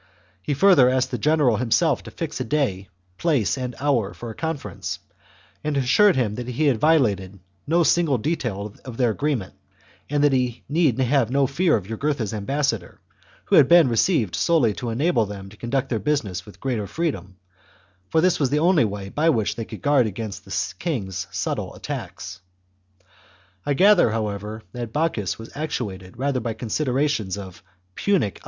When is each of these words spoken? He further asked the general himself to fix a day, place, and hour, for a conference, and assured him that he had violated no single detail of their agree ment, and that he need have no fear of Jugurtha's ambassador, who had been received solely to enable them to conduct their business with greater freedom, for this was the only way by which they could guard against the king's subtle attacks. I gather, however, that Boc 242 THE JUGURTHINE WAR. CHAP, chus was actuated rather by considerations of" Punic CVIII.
He 0.41 0.55
further 0.55 0.89
asked 0.89 1.11
the 1.11 1.19
general 1.19 1.57
himself 1.57 2.01
to 2.01 2.09
fix 2.11 2.39
a 2.41 2.43
day, 2.43 2.89
place, 3.19 3.55
and 3.55 3.75
hour, 3.79 4.15
for 4.15 4.31
a 4.31 4.33
conference, 4.33 4.97
and 5.63 5.77
assured 5.77 6.15
him 6.15 6.33
that 6.33 6.47
he 6.47 6.65
had 6.65 6.79
violated 6.79 7.39
no 7.67 7.83
single 7.83 8.17
detail 8.17 8.73
of 8.83 8.97
their 8.97 9.11
agree 9.11 9.35
ment, 9.35 9.53
and 10.09 10.23
that 10.23 10.33
he 10.33 10.63
need 10.67 10.99
have 10.99 11.29
no 11.29 11.45
fear 11.45 11.75
of 11.77 11.85
Jugurtha's 11.85 12.33
ambassador, 12.33 12.99
who 13.45 13.57
had 13.57 13.67
been 13.67 13.89
received 13.89 14.35
solely 14.35 14.73
to 14.73 14.89
enable 14.89 15.27
them 15.27 15.49
to 15.49 15.55
conduct 15.55 15.89
their 15.89 15.99
business 15.99 16.47
with 16.47 16.59
greater 16.59 16.87
freedom, 16.87 17.35
for 18.09 18.21
this 18.21 18.39
was 18.39 18.49
the 18.49 18.57
only 18.57 18.85
way 18.85 19.09
by 19.09 19.29
which 19.29 19.55
they 19.55 19.65
could 19.65 19.83
guard 19.83 20.07
against 20.07 20.45
the 20.45 20.73
king's 20.79 21.27
subtle 21.29 21.75
attacks. 21.75 22.39
I 23.67 23.75
gather, 23.75 24.09
however, 24.09 24.63
that 24.71 24.91
Boc 24.93 25.13
242 25.13 25.13
THE 25.13 25.17
JUGURTHINE 25.19 25.21
WAR. 25.21 25.25
CHAP, 25.27 25.27
chus 25.27 25.37
was 25.37 25.55
actuated 25.55 26.17
rather 26.17 26.39
by 26.39 26.53
considerations 26.55 27.37
of" 27.37 27.61
Punic 27.95 28.33
CVIII. 28.33 28.39